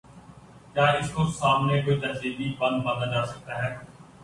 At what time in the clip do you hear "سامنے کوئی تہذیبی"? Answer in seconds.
1.33-2.51